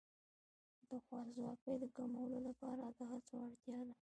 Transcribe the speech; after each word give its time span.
د 0.89 0.91
خوارځواکۍ 1.05 1.75
د 1.79 1.85
کمولو 1.97 2.37
لپاره 2.47 2.83
د 2.97 2.99
هڅو 3.11 3.35
اړتیا 3.47 3.79
ده. 3.87 3.93